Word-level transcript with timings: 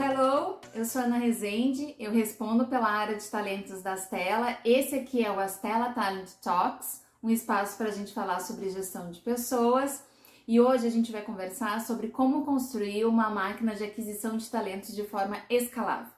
Hello, 0.00 0.12
hello! 0.12 0.60
Eu 0.72 0.84
sou 0.84 1.02
Ana 1.02 1.18
Rezende, 1.18 1.96
eu 1.98 2.12
respondo 2.12 2.66
pela 2.66 2.88
área 2.88 3.16
de 3.16 3.28
talentos 3.28 3.82
da 3.82 3.94
Astela. 3.94 4.56
Esse 4.64 4.94
aqui 4.94 5.24
é 5.24 5.30
o 5.30 5.40
Astela 5.40 5.92
Talent 5.92 6.30
Talks, 6.40 7.02
um 7.20 7.28
espaço 7.28 7.76
para 7.76 7.88
a 7.88 7.90
gente 7.90 8.14
falar 8.14 8.38
sobre 8.38 8.70
gestão 8.70 9.10
de 9.10 9.18
pessoas. 9.18 10.04
E 10.46 10.60
hoje 10.60 10.86
a 10.86 10.90
gente 10.90 11.10
vai 11.10 11.22
conversar 11.22 11.80
sobre 11.80 12.08
como 12.08 12.44
construir 12.44 13.06
uma 13.06 13.28
máquina 13.28 13.74
de 13.74 13.82
aquisição 13.82 14.36
de 14.36 14.48
talentos 14.48 14.94
de 14.94 15.02
forma 15.02 15.38
escalável. 15.50 16.12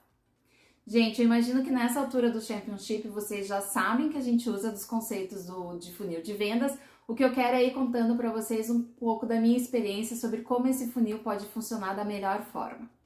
Gente, 0.87 1.21
eu 1.21 1.25
imagino 1.25 1.65
que 1.65 1.71
nessa 1.71 2.01
altura 2.01 2.31
do 2.31 2.43
Championship 2.43 3.09
vocês 3.09 3.47
já 3.47 3.63
sabem 3.63 4.11
que 4.11 4.19
a 4.19 4.23
gente 4.23 4.51
usa 4.51 4.71
dos 4.71 4.85
conceitos 4.85 5.47
do, 5.47 5.79
de 5.79 5.91
funil 5.95 6.21
de 6.21 6.35
vendas. 6.35 6.77
O 7.09 7.15
que 7.15 7.25
eu 7.25 7.33
quero 7.33 7.57
é 7.57 7.65
ir 7.65 7.73
contando 7.73 8.15
para 8.15 8.31
vocês 8.31 8.69
um 8.69 8.83
pouco 8.83 9.25
da 9.25 9.41
minha 9.41 9.57
experiência 9.57 10.17
sobre 10.17 10.43
como 10.43 10.69
esse 10.69 10.89
funil 10.89 11.21
pode 11.21 11.47
funcionar 11.47 11.95
da 11.95 12.05
melhor 12.05 12.43
forma. 12.43 13.00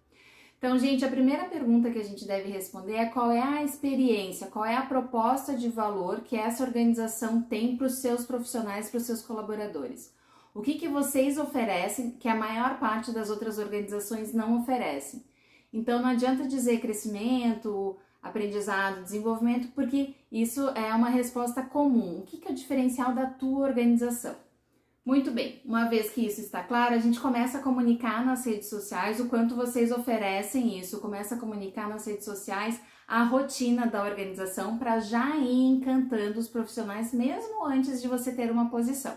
Então, 0.64 0.78
gente, 0.78 1.04
a 1.04 1.10
primeira 1.10 1.44
pergunta 1.44 1.90
que 1.90 1.98
a 1.98 2.02
gente 2.02 2.26
deve 2.26 2.50
responder 2.50 2.94
é 2.94 3.04
qual 3.04 3.30
é 3.30 3.38
a 3.38 3.62
experiência, 3.62 4.46
qual 4.46 4.64
é 4.64 4.74
a 4.74 4.86
proposta 4.86 5.54
de 5.54 5.68
valor 5.68 6.22
que 6.22 6.36
essa 6.36 6.64
organização 6.64 7.42
tem 7.42 7.76
para 7.76 7.86
os 7.86 7.96
seus 7.96 8.24
profissionais, 8.24 8.88
para 8.88 8.96
os 8.96 9.04
seus 9.04 9.20
colaboradores. 9.20 10.10
O 10.54 10.62
que, 10.62 10.76
que 10.76 10.88
vocês 10.88 11.36
oferecem 11.36 12.12
que 12.12 12.30
a 12.30 12.34
maior 12.34 12.78
parte 12.78 13.12
das 13.12 13.28
outras 13.28 13.58
organizações 13.58 14.32
não 14.32 14.58
oferecem? 14.58 15.22
Então, 15.70 16.00
não 16.00 16.08
adianta 16.08 16.48
dizer 16.48 16.80
crescimento, 16.80 17.98
aprendizado, 18.22 19.02
desenvolvimento, 19.02 19.68
porque 19.74 20.14
isso 20.32 20.66
é 20.70 20.94
uma 20.94 21.10
resposta 21.10 21.60
comum. 21.60 22.20
O 22.20 22.22
que, 22.22 22.38
que 22.38 22.48
é 22.48 22.52
o 22.52 22.54
diferencial 22.54 23.12
da 23.12 23.26
tua 23.26 23.66
organização? 23.68 24.34
Muito 25.04 25.30
bem, 25.30 25.60
uma 25.66 25.84
vez 25.84 26.10
que 26.10 26.24
isso 26.24 26.40
está 26.40 26.62
claro, 26.62 26.94
a 26.94 26.98
gente 26.98 27.20
começa 27.20 27.58
a 27.58 27.62
comunicar 27.62 28.24
nas 28.24 28.46
redes 28.46 28.70
sociais 28.70 29.20
o 29.20 29.28
quanto 29.28 29.54
vocês 29.54 29.92
oferecem 29.92 30.78
isso, 30.78 30.98
começa 30.98 31.34
a 31.34 31.38
comunicar 31.38 31.90
nas 31.90 32.06
redes 32.06 32.24
sociais 32.24 32.80
a 33.06 33.22
rotina 33.22 33.86
da 33.86 34.02
organização 34.02 34.78
para 34.78 35.00
já 35.00 35.36
ir 35.36 35.62
encantando 35.62 36.40
os 36.40 36.48
profissionais 36.48 37.12
mesmo 37.12 37.66
antes 37.66 38.00
de 38.00 38.08
você 38.08 38.32
ter 38.32 38.50
uma 38.50 38.70
posição. 38.70 39.14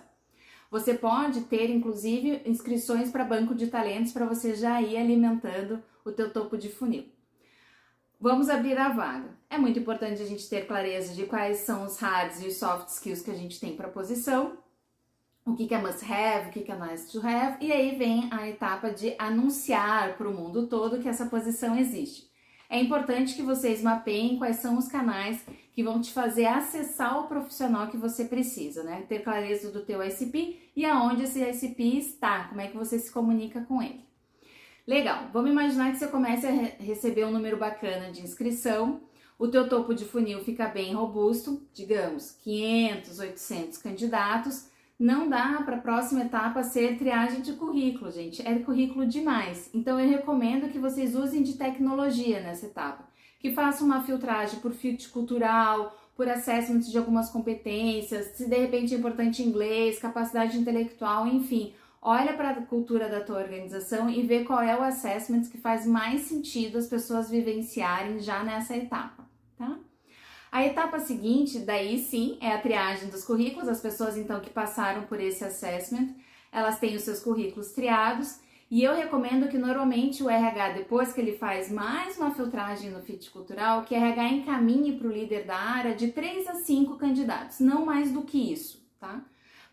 Você 0.70 0.94
pode 0.94 1.46
ter 1.46 1.70
inclusive 1.70 2.42
inscrições 2.46 3.10
para 3.10 3.24
banco 3.24 3.56
de 3.56 3.68
talentos 3.68 4.12
para 4.12 4.26
você 4.26 4.56
já 4.56 4.82
ir 4.82 4.98
alimentando 4.98 5.82
o 6.04 6.12
teu 6.12 6.34
topo 6.34 6.58
de 6.58 6.68
funil. 6.68 7.06
Vamos 8.20 8.50
abrir 8.50 8.78
a 8.78 8.90
vaga. 8.90 9.38
É 9.50 9.58
muito 9.58 9.80
importante 9.80 10.22
a 10.22 10.26
gente 10.26 10.50
ter 10.50 10.68
clareza 10.68 11.14
de 11.14 11.26
quais 11.26 11.60
são 11.60 11.86
os 11.86 11.98
hards 12.00 12.42
e 12.42 12.48
os 12.48 12.58
soft 12.58 12.90
skills 12.90 13.22
que 13.22 13.32
a 13.32 13.36
gente 13.36 13.58
tem 13.58 13.74
para 13.74 13.88
a 13.88 13.92
posição 13.92 14.67
o 15.48 15.56
que, 15.56 15.74
é 15.74 15.82
must 15.82 16.04
have, 16.04 16.50
o 16.50 16.52
que, 16.52 16.70
é 16.70 16.76
nice 16.78 17.10
to 17.10 17.26
have, 17.26 17.58
e 17.66 17.72
aí 17.72 17.96
vem 17.96 18.28
a 18.32 18.50
etapa 18.50 18.92
de 18.92 19.16
anunciar 19.18 20.18
para 20.18 20.28
o 20.28 20.34
mundo 20.34 20.68
todo 20.68 21.00
que 21.00 21.08
essa 21.08 21.26
posição 21.28 21.78
existe. 21.78 22.28
É 22.70 22.78
importante 22.78 23.34
que 23.34 23.42
vocês 23.42 23.82
mapeiem 23.82 24.38
quais 24.38 24.58
são 24.58 24.78
os 24.78 24.90
canais 24.90 25.42
que 25.72 25.82
vão 25.82 26.02
te 26.02 26.12
fazer 26.12 26.46
acessar 26.46 27.18
o 27.18 27.28
profissional 27.28 27.88
que 27.88 27.96
você 27.96 28.26
precisa, 28.26 28.84
né? 28.84 29.06
Ter 29.08 29.20
clareza 29.20 29.72
do 29.72 29.86
teu 29.86 30.04
ICP 30.04 30.60
e 30.76 30.86
aonde 30.86 31.24
esse 31.24 31.42
ICP 31.42 31.98
está, 31.98 32.50
como 32.50 32.60
é 32.60 32.68
que 32.68 32.76
você 32.76 33.00
se 33.00 33.10
comunica 33.10 33.62
com 33.62 33.82
ele. 33.82 34.06
Legal, 34.86 35.30
vamos 35.32 35.50
imaginar 35.50 35.92
que 35.92 35.98
você 35.98 36.08
comece 36.08 36.46
a 36.46 36.52
receber 36.84 37.26
um 37.26 37.32
número 37.32 37.56
bacana 37.56 38.12
de 38.12 38.22
inscrição, 38.22 39.02
o 39.40 39.48
teu 39.48 39.70
topo 39.70 39.94
de 39.94 40.04
funil 40.04 40.44
fica 40.44 40.68
bem 40.68 40.94
robusto, 40.94 41.66
digamos 41.74 42.32
500, 42.44 43.20
800 43.20 43.78
candidatos, 43.78 44.70
não 45.00 45.30
dá 45.30 45.62
para 45.64 45.78
a 45.78 45.82
próxima 45.82 46.22
etapa 46.22 46.64
ser 46.64 46.98
triagem 46.98 47.42
de 47.42 47.54
currículo, 47.54 48.10
gente. 48.12 48.46
É 48.48 48.58
currículo 48.60 49.06
demais. 49.06 49.70
Então 49.74 50.00
eu 50.00 50.10
recomendo 50.10 50.72
que 50.72 50.80
vocês 50.80 51.16
usem 51.16 51.44
de 51.44 51.54
tecnologia 51.54 52.42
nessa 52.42 52.66
etapa. 52.66 53.08
Que 53.40 53.54
façam 53.54 53.86
uma 53.86 54.04
filtragem 54.04 54.60
por 54.60 54.72
fit 54.72 55.10
cultural, 55.10 55.96
por 56.16 56.28
assessment 56.28 56.80
de 56.80 56.98
algumas 56.98 57.30
competências, 57.30 58.36
se 58.36 58.50
de 58.50 58.58
repente 58.58 58.96
é 58.96 58.98
importante 58.98 59.44
inglês, 59.44 60.00
capacidade 60.00 60.58
intelectual, 60.58 61.28
enfim. 61.28 61.74
Olha 62.02 62.34
para 62.34 62.50
a 62.50 62.62
cultura 62.62 63.08
da 63.08 63.22
tua 63.22 63.38
organização 63.38 64.10
e 64.10 64.24
vê 64.24 64.44
qual 64.44 64.62
é 64.62 64.76
o 64.76 64.82
assessment 64.82 65.44
que 65.44 65.60
faz 65.60 65.86
mais 65.86 66.22
sentido 66.22 66.80
as 66.80 66.88
pessoas 66.88 67.30
vivenciarem 67.30 68.20
já 68.20 68.44
nessa 68.44 68.76
etapa, 68.76 69.30
tá? 69.56 69.78
A 70.52 70.66
etapa 70.66 71.00
seguinte, 71.00 71.60
daí 71.60 72.00
sim, 72.00 72.38
é 72.42 72.52
a 72.52 72.62
triagem 72.62 73.10
dos 73.10 73.26
currículos. 73.26 73.68
As 73.68 73.82
pessoas 73.82 74.18
então 74.18 74.40
que 74.40 74.50
passaram 74.50 75.04
por 75.04 75.20
esse 75.20 75.44
assessment, 75.44 76.16
elas 76.52 76.80
têm 76.80 76.96
os 76.96 77.04
seus 77.04 77.20
currículos 77.20 77.72
triados. 77.72 78.40
E 78.70 78.84
eu 78.84 78.94
recomendo 78.94 79.48
que 79.48 79.58
normalmente 79.58 80.22
o 80.22 80.30
RH, 80.30 80.74
depois 80.74 81.14
que 81.14 81.22
ele 81.22 81.38
faz 81.38 81.72
mais 81.72 82.18
uma 82.18 82.32
filtragem 82.32 82.90
no 82.90 83.02
fit 83.02 83.30
cultural, 83.30 83.84
que 83.84 83.96
o 83.96 83.98
RH 83.98 84.28
encaminhe 84.30 84.98
para 84.98 85.08
o 85.08 85.12
líder 85.12 85.46
da 85.46 85.56
área 85.56 85.96
de 85.96 86.12
3 86.12 86.48
a 86.48 86.56
5 86.56 86.98
candidatos, 86.98 87.62
não 87.62 87.86
mais 87.86 88.12
do 88.12 88.24
que 88.24 88.52
isso, 88.52 88.86
tá? 89.00 89.22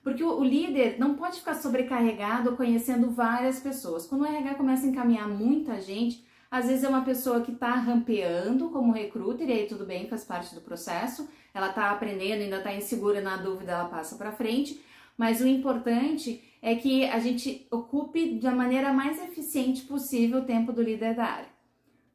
Porque 0.01 0.23
o, 0.23 0.39
o 0.39 0.45
líder 0.45 0.97
não 0.99 1.15
pode 1.15 1.39
ficar 1.39 1.55
sobrecarregado 1.55 2.56
conhecendo 2.56 3.11
várias 3.11 3.59
pessoas. 3.59 4.06
Quando 4.06 4.23
o 4.23 4.27
RH 4.27 4.55
começa 4.55 4.87
a 4.87 4.89
encaminhar 4.89 5.29
muita 5.29 5.81
gente, 5.81 6.25
às 6.55 6.67
vezes 6.67 6.85
é 6.85 6.89
uma 6.89 7.05
pessoa 7.05 7.41
que 7.41 7.51
está 7.51 7.75
rampeando 7.75 8.71
como 8.71 8.93
recruiter, 8.93 9.49
e 9.49 9.53
aí 9.53 9.67
tudo 9.67 9.85
bem, 9.85 10.07
faz 10.07 10.23
parte 10.23 10.55
do 10.55 10.61
processo. 10.61 11.29
Ela 11.53 11.71
está 11.71 11.91
aprendendo, 11.91 12.43
ainda 12.43 12.59
está 12.59 12.73
insegura, 12.73 13.21
na 13.21 13.37
dúvida, 13.37 13.73
ela 13.73 13.89
passa 13.89 14.15
para 14.15 14.31
frente. 14.31 14.81
Mas 15.19 15.41
o 15.41 15.49
importante 15.49 16.45
é 16.63 16.77
que 16.77 17.07
a 17.07 17.19
gente 17.19 17.67
ocupe 17.73 18.39
da 18.39 18.53
maneira 18.53 18.93
mais 18.93 19.21
eficiente 19.21 19.83
possível 19.83 20.43
o 20.43 20.45
tempo 20.45 20.73
do 20.73 20.81
líder 20.81 21.17
da 21.17 21.25
área. 21.25 21.49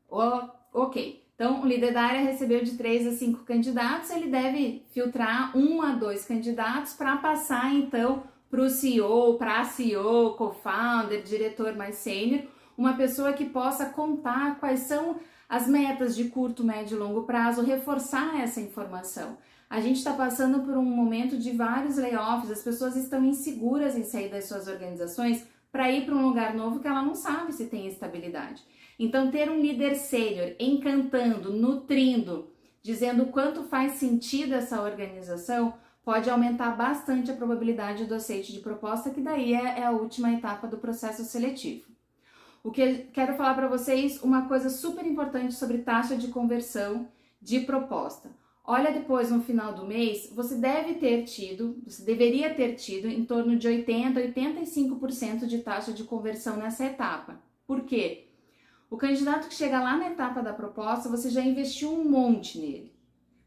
ok, 0.09 1.21
então 1.35 1.61
o 1.61 1.67
líder 1.67 1.93
da 1.93 2.03
área 2.03 2.21
recebeu 2.21 2.63
de 2.63 2.77
3 2.77 3.07
a 3.07 3.11
5 3.11 3.43
candidatos, 3.43 4.09
ele 4.09 4.27
deve 4.27 4.85
filtrar 4.93 5.51
um 5.53 5.81
a 5.81 5.91
dois 5.91 6.23
candidatos 6.23 6.93
para 6.93 7.17
passar 7.17 7.75
então 7.75 8.23
para 8.49 8.61
o 8.61 8.69
CEO, 8.69 9.37
para 9.37 9.59
a 9.59 9.65
CEO, 9.65 10.35
co-founder, 10.35 11.23
diretor 11.23 11.75
mais 11.75 11.95
sênior, 11.95 12.43
uma 12.79 12.93
pessoa 12.93 13.33
que 13.33 13.43
possa 13.43 13.87
contar 13.87 14.57
quais 14.57 14.79
são 14.79 15.17
as 15.49 15.67
metas 15.67 16.15
de 16.15 16.29
curto, 16.29 16.63
médio 16.63 16.95
e 16.95 16.99
longo 16.99 17.23
prazo, 17.23 17.61
reforçar 17.61 18.39
essa 18.39 18.61
informação. 18.61 19.37
A 19.69 19.81
gente 19.81 19.97
está 19.97 20.13
passando 20.13 20.61
por 20.61 20.77
um 20.77 20.85
momento 20.85 21.37
de 21.37 21.51
vários 21.51 21.97
layoffs, 21.97 22.49
as 22.49 22.63
pessoas 22.63 22.95
estão 22.95 23.25
inseguras 23.25 23.97
em 23.97 24.03
sair 24.05 24.29
das 24.29 24.45
suas 24.45 24.69
organizações 24.69 25.45
para 25.69 25.91
ir 25.91 26.05
para 26.05 26.15
um 26.15 26.25
lugar 26.25 26.55
novo 26.55 26.79
que 26.79 26.87
ela 26.87 27.01
não 27.01 27.13
sabe 27.13 27.51
se 27.51 27.65
tem 27.65 27.85
estabilidade. 27.85 28.63
Então, 28.97 29.29
ter 29.29 29.51
um 29.51 29.59
líder 29.59 29.95
sênior 29.95 30.55
encantando, 30.57 31.51
nutrindo, 31.51 32.49
dizendo 32.81 33.23
o 33.23 33.31
quanto 33.31 33.63
faz 33.65 33.93
sentido 33.93 34.53
essa 34.53 34.81
organização, 34.81 35.73
pode 36.01 36.29
aumentar 36.29 36.77
bastante 36.77 37.29
a 37.29 37.35
probabilidade 37.35 38.05
do 38.05 38.15
aceite 38.15 38.53
de 38.53 38.61
proposta, 38.61 39.09
que 39.09 39.19
daí 39.19 39.53
é, 39.53 39.79
é 39.79 39.85
a 39.85 39.91
última 39.91 40.31
etapa 40.31 40.65
do 40.65 40.77
processo 40.77 41.25
seletivo. 41.25 41.98
O 42.63 42.71
que 42.71 43.07
quero 43.13 43.35
falar 43.35 43.53
para 43.53 43.67
vocês 43.67 44.21
uma 44.21 44.47
coisa 44.47 44.69
super 44.69 45.05
importante 45.05 45.53
sobre 45.53 45.79
taxa 45.79 46.17
de 46.17 46.27
conversão 46.27 47.07
de 47.41 47.61
proposta. 47.61 48.29
Olha 48.65 48.91
depois 48.91 49.31
no 49.31 49.41
final 49.41 49.73
do 49.73 49.85
mês, 49.85 50.29
você 50.35 50.55
deve 50.55 50.95
ter 50.95 51.23
tido, 51.23 51.81
você 51.87 52.03
deveria 52.03 52.53
ter 52.53 52.75
tido 52.75 53.07
em 53.07 53.23
torno 53.23 53.55
de 53.57 53.67
80, 53.67 54.19
85% 54.19 55.45
de 55.47 55.59
taxa 55.59 55.93
de 55.93 56.03
conversão 56.03 56.57
nessa 56.57 56.85
etapa. 56.85 57.41
Por 57.65 57.81
quê? 57.81 58.27
O 58.89 58.97
candidato 58.97 59.47
que 59.47 59.55
chega 59.55 59.81
lá 59.81 59.95
na 59.95 60.09
etapa 60.09 60.41
da 60.41 60.53
proposta, 60.53 61.09
você 61.09 61.29
já 61.29 61.41
investiu 61.41 61.93
um 61.93 62.07
monte 62.07 62.59
nele. 62.59 62.93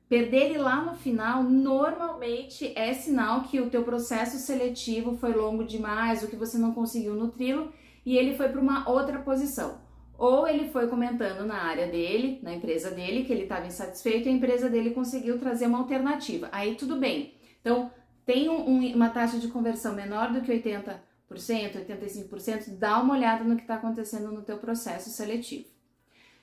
Perder 0.08 0.50
ele 0.50 0.58
lá 0.58 0.82
no 0.82 0.94
final 0.94 1.42
normalmente 1.42 2.72
é 2.76 2.92
sinal 2.94 3.42
que 3.42 3.60
o 3.60 3.70
teu 3.70 3.82
processo 3.82 4.38
seletivo 4.38 5.16
foi 5.16 5.32
longo 5.32 5.64
demais, 5.64 6.22
ou 6.22 6.28
que 6.28 6.36
você 6.36 6.58
não 6.58 6.72
conseguiu 6.72 7.14
nutri-lo 7.14 7.72
e 8.04 8.16
ele 8.16 8.36
foi 8.36 8.48
para 8.48 8.60
uma 8.60 8.88
outra 8.88 9.18
posição. 9.20 9.80
Ou 10.18 10.46
ele 10.46 10.68
foi 10.68 10.86
comentando 10.88 11.46
na 11.46 11.62
área 11.62 11.88
dele, 11.88 12.38
na 12.42 12.54
empresa 12.54 12.90
dele, 12.90 13.24
que 13.24 13.32
ele 13.32 13.42
estava 13.42 13.66
insatisfeito 13.66 14.28
e 14.28 14.30
a 14.30 14.34
empresa 14.34 14.68
dele 14.68 14.90
conseguiu 14.90 15.38
trazer 15.38 15.66
uma 15.66 15.78
alternativa. 15.78 16.48
Aí 16.52 16.74
tudo 16.74 16.96
bem. 16.96 17.34
Então, 17.60 17.90
tem 18.24 18.48
um, 18.48 18.94
uma 18.94 19.08
taxa 19.08 19.38
de 19.38 19.48
conversão 19.48 19.94
menor 19.94 20.32
do 20.32 20.42
que 20.42 20.52
80%, 20.52 21.00
85%, 21.30 22.78
dá 22.78 23.00
uma 23.00 23.14
olhada 23.14 23.42
no 23.42 23.56
que 23.56 23.62
está 23.62 23.74
acontecendo 23.74 24.30
no 24.30 24.42
teu 24.42 24.58
processo 24.58 25.10
seletivo. 25.10 25.72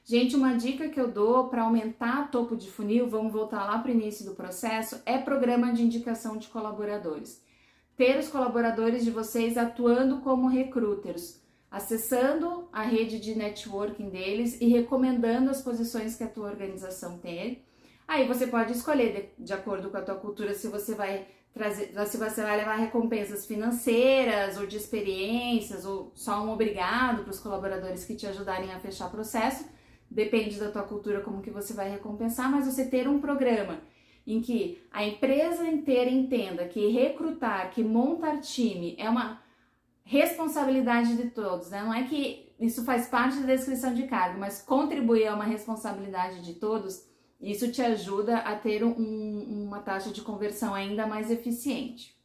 Gente, 0.03 0.35
uma 0.35 0.55
dica 0.55 0.89
que 0.89 0.99
eu 0.99 1.11
dou 1.11 1.49
para 1.49 1.63
aumentar 1.63 2.31
topo 2.31 2.55
de 2.55 2.69
funil, 2.69 3.07
vamos 3.07 3.31
voltar 3.31 3.63
lá 3.65 3.77
para 3.77 3.91
o 3.91 3.93
início 3.93 4.25
do 4.25 4.35
processo, 4.35 5.01
é 5.05 5.17
programa 5.17 5.71
de 5.71 5.83
indicação 5.83 6.35
de 6.35 6.47
colaboradores. 6.47 7.41
Ter 7.95 8.17
os 8.17 8.27
colaboradores 8.27 9.03
de 9.03 9.11
vocês 9.11 9.57
atuando 9.57 10.19
como 10.21 10.47
recruiters, 10.47 11.38
acessando 11.71 12.67
a 12.73 12.81
rede 12.81 13.19
de 13.19 13.35
networking 13.35 14.09
deles 14.09 14.59
e 14.59 14.67
recomendando 14.67 15.51
as 15.51 15.61
posições 15.61 16.15
que 16.15 16.23
a 16.23 16.27
tua 16.27 16.49
organização 16.49 17.17
tem. 17.17 17.63
Aí 18.07 18.27
você 18.27 18.47
pode 18.47 18.71
escolher, 18.73 19.33
de, 19.37 19.45
de, 19.45 19.53
acordo 19.53 19.89
com 19.91 19.97
a 19.97 20.01
tua 20.01 20.15
cultura, 20.15 20.53
se 20.55 20.67
você 20.67 20.95
vai 20.95 21.27
trazer, 21.53 21.93
se 22.07 22.17
você 22.17 22.41
vai 22.41 22.57
levar 22.57 22.75
recompensas 22.75 23.45
financeiras 23.45 24.57
ou 24.57 24.65
de 24.65 24.77
experiências 24.77 25.85
ou 25.85 26.11
só 26.15 26.43
um 26.43 26.51
obrigado 26.51 27.23
para 27.23 27.31
os 27.31 27.39
colaboradores 27.39 28.05
que 28.05 28.15
te 28.15 28.25
ajudarem 28.25 28.71
a 28.71 28.79
fechar 28.79 29.11
processo, 29.11 29.63
depende 30.09 30.59
da 30.59 30.71
tua 30.71 30.83
cultura 30.83 31.21
como 31.21 31.41
que 31.41 31.51
você 31.51 31.73
vai 31.73 31.89
recompensar, 31.89 32.49
mas 32.49 32.65
você 32.65 32.85
ter 32.85 33.07
um 33.07 33.19
programa 33.19 33.79
em 34.25 34.41
que 34.41 34.81
a 34.91 35.05
empresa 35.05 35.67
inteira 35.67 36.09
entenda 36.09 36.67
que 36.67 36.87
recrutar, 36.87 37.69
que 37.71 37.83
montar 37.83 38.39
time 38.41 38.95
é 38.97 39.07
uma 39.07 39.39
responsabilidade 40.09 41.15
de 41.15 41.29
todos, 41.29 41.69
né? 41.69 41.83
Não 41.83 41.93
é 41.93 42.03
que 42.03 42.51
isso 42.59 42.83
faz 42.83 43.07
parte 43.07 43.37
da 43.41 43.45
descrição 43.45 43.93
de 43.93 44.07
cargo, 44.07 44.39
mas 44.39 44.59
contribuir 44.59 45.25
é 45.25 45.31
uma 45.31 45.43
responsabilidade 45.43 46.41
de 46.41 46.55
todos. 46.55 47.05
Isso 47.39 47.71
te 47.71 47.79
ajuda 47.83 48.39
a 48.39 48.55
ter 48.55 48.83
um, 48.83 49.65
uma 49.67 49.79
taxa 49.81 50.09
de 50.09 50.21
conversão 50.21 50.73
ainda 50.73 51.05
mais 51.05 51.29
eficiente. 51.29 52.17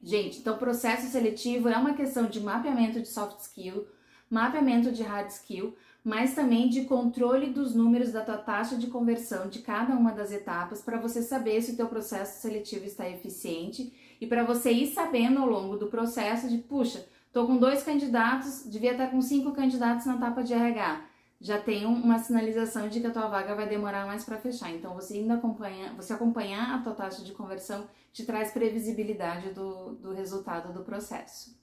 Gente, 0.00 0.38
então 0.38 0.56
processo 0.56 1.08
seletivo 1.08 1.68
é 1.68 1.76
uma 1.76 1.94
questão 1.94 2.26
de 2.26 2.40
mapeamento 2.40 3.00
de 3.00 3.08
soft 3.08 3.40
skill, 3.40 3.84
mapeamento 4.30 4.92
de 4.92 5.02
hard 5.02 5.28
skill, 5.28 5.74
mas 6.04 6.36
também 6.36 6.68
de 6.68 6.84
controle 6.84 7.48
dos 7.50 7.74
números 7.74 8.12
da 8.12 8.22
tua 8.24 8.38
taxa 8.38 8.76
de 8.76 8.86
conversão 8.86 9.48
de 9.48 9.58
cada 9.58 9.92
uma 9.92 10.12
das 10.12 10.30
etapas 10.30 10.80
para 10.80 11.00
você 11.00 11.20
saber 11.20 11.62
se 11.62 11.72
o 11.72 11.76
teu 11.76 11.88
processo 11.88 12.40
seletivo 12.40 12.84
está 12.84 13.10
eficiente 13.10 13.92
e 14.22 14.26
para 14.28 14.44
você 14.44 14.70
ir 14.70 14.86
sabendo 14.86 15.40
ao 15.40 15.48
longo 15.48 15.76
do 15.76 15.88
processo 15.88 16.48
de, 16.48 16.56
puxa, 16.56 17.04
tô 17.32 17.44
com 17.44 17.56
dois 17.56 17.82
candidatos, 17.82 18.62
devia 18.70 18.92
estar 18.92 19.08
com 19.08 19.20
cinco 19.20 19.50
candidatos 19.50 20.06
na 20.06 20.14
etapa 20.14 20.44
de 20.44 20.54
RH. 20.54 21.04
Já 21.40 21.58
tem 21.58 21.84
uma 21.86 22.20
sinalização 22.20 22.88
de 22.88 23.00
que 23.00 23.06
a 23.08 23.10
tua 23.10 23.26
vaga 23.26 23.56
vai 23.56 23.68
demorar 23.68 24.06
mais 24.06 24.24
para 24.24 24.38
fechar. 24.38 24.70
Então 24.70 24.94
você 24.94 25.14
ainda 25.14 25.34
acompanha, 25.34 25.92
você 25.96 26.12
acompanhar 26.12 26.72
a 26.72 26.78
tua 26.78 26.94
taxa 26.94 27.24
de 27.24 27.32
conversão 27.32 27.88
te 28.12 28.24
traz 28.24 28.52
previsibilidade 28.52 29.50
do, 29.50 29.96
do 29.96 30.12
resultado 30.12 30.72
do 30.72 30.84
processo. 30.84 31.60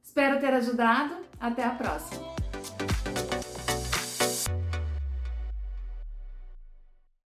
Espero 0.00 0.38
ter 0.38 0.54
ajudado. 0.54 1.26
Até 1.40 1.64
a 1.64 1.74
próxima! 1.74 2.22